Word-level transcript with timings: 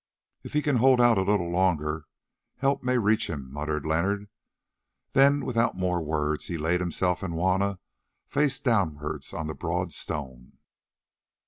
"If 0.41 0.53
he 0.53 0.63
can 0.63 0.77
hold 0.77 0.99
out 0.99 1.19
a 1.19 1.21
little 1.21 1.51
longer, 1.51 2.07
help 2.57 2.81
may 2.81 2.97
reach 2.97 3.29
him," 3.29 3.53
muttered 3.53 3.85
Leonard. 3.85 4.29
Then 5.13 5.45
without 5.45 5.77
more 5.77 6.01
words, 6.01 6.47
he 6.47 6.57
laid 6.57 6.79
himself 6.79 7.21
and 7.21 7.35
Juanna 7.35 7.77
face 8.27 8.57
downwards 8.57 9.31
on 9.31 9.45
the 9.45 9.53
broad 9.53 9.93
stone. 9.93 10.53